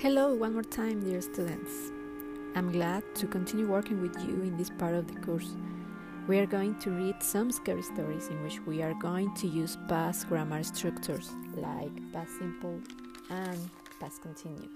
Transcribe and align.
Hello, 0.00 0.32
one 0.32 0.52
more 0.52 0.62
time, 0.62 1.00
dear 1.00 1.20
students. 1.20 1.90
I'm 2.54 2.70
glad 2.70 3.02
to 3.16 3.26
continue 3.26 3.66
working 3.66 4.00
with 4.00 4.16
you 4.22 4.42
in 4.42 4.56
this 4.56 4.70
part 4.70 4.94
of 4.94 5.12
the 5.12 5.20
course. 5.22 5.56
We 6.28 6.38
are 6.38 6.46
going 6.46 6.78
to 6.82 6.90
read 6.90 7.20
some 7.20 7.50
scary 7.50 7.82
stories 7.82 8.28
in 8.28 8.40
which 8.44 8.60
we 8.64 8.80
are 8.80 8.94
going 8.94 9.34
to 9.34 9.48
use 9.48 9.76
past 9.88 10.28
grammar 10.28 10.62
structures 10.62 11.32
like 11.56 11.90
past 12.12 12.30
simple 12.38 12.80
and 13.28 13.58
past 13.98 14.22
continuous. 14.22 14.70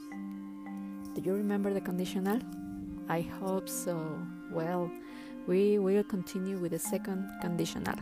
Do 1.14 1.22
you 1.22 1.34
remember 1.34 1.72
the 1.72 1.80
conditional? 1.80 2.40
I 3.08 3.20
hope 3.20 3.68
so. 3.68 4.18
Well, 4.50 4.90
we 5.46 5.78
will 5.78 6.02
continue 6.02 6.58
with 6.58 6.72
the 6.72 6.80
second 6.80 7.30
conditional. 7.40 7.94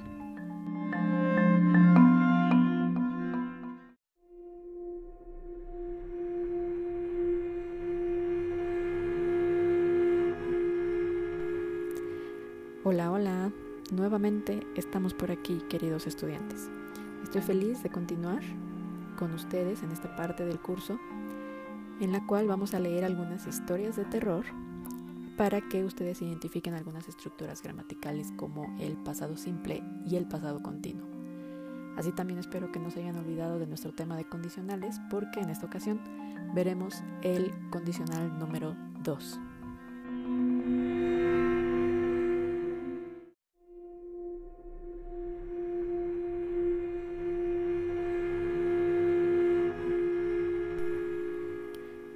Hola, 12.92 13.12
hola. 13.12 13.52
Nuevamente 13.92 14.66
estamos 14.74 15.14
por 15.14 15.30
aquí, 15.30 15.62
queridos 15.68 16.08
estudiantes. 16.08 16.68
Estoy 17.22 17.40
feliz 17.40 17.84
de 17.84 17.88
continuar 17.88 18.42
con 19.16 19.32
ustedes 19.32 19.84
en 19.84 19.92
esta 19.92 20.16
parte 20.16 20.44
del 20.44 20.58
curso 20.58 20.98
en 22.00 22.10
la 22.10 22.26
cual 22.26 22.48
vamos 22.48 22.74
a 22.74 22.80
leer 22.80 23.04
algunas 23.04 23.46
historias 23.46 23.94
de 23.94 24.06
terror 24.06 24.44
para 25.36 25.60
que 25.60 25.84
ustedes 25.84 26.20
identifiquen 26.20 26.74
algunas 26.74 27.06
estructuras 27.06 27.62
gramaticales 27.62 28.32
como 28.36 28.76
el 28.80 28.96
pasado 28.96 29.36
simple 29.36 29.84
y 30.04 30.16
el 30.16 30.26
pasado 30.26 30.60
continuo. 30.60 31.06
Así 31.96 32.10
también 32.10 32.40
espero 32.40 32.72
que 32.72 32.80
no 32.80 32.90
se 32.90 33.02
hayan 33.02 33.18
olvidado 33.18 33.60
de 33.60 33.68
nuestro 33.68 33.92
tema 33.92 34.16
de 34.16 34.24
condicionales 34.24 35.00
porque 35.10 35.38
en 35.38 35.50
esta 35.50 35.66
ocasión 35.66 36.00
veremos 36.56 37.04
el 37.22 37.54
condicional 37.70 38.36
número 38.36 38.74
2. 39.04 39.40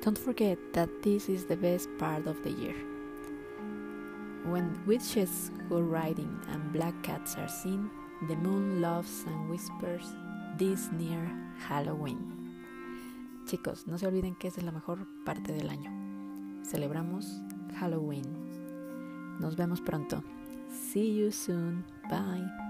Don't 0.04 0.18
forget 0.18 0.58
that 0.74 0.90
this 1.02 1.30
is 1.30 1.46
the 1.46 1.56
best 1.56 1.88
part 1.96 2.26
of 2.26 2.36
the 2.42 2.50
year. 2.50 2.74
When 4.44 4.78
witches 4.84 5.50
go 5.70 5.80
riding 5.80 6.38
and 6.52 6.70
black 6.74 6.92
cats 7.02 7.36
are 7.38 7.48
seen, 7.48 7.90
the 8.28 8.36
moon 8.36 8.82
laughs 8.82 9.24
and 9.26 9.48
whispers 9.48 10.04
this 10.58 10.92
near 10.92 11.26
Halloween. 11.66 12.20
Chicos, 13.46 13.86
no 13.86 13.96
se 13.96 14.06
olviden 14.06 14.38
que 14.38 14.48
esta 14.48 14.60
es 14.60 14.66
la 14.66 14.72
mejor 14.72 15.06
parte 15.24 15.54
del 15.54 15.70
año. 15.70 15.90
Celebramos 16.62 17.24
Halloween. 17.80 18.26
Nos 19.40 19.56
vemos 19.56 19.80
pronto. 19.80 20.22
See 20.68 21.14
you 21.14 21.30
soon. 21.30 21.82
Bye. 22.10 22.63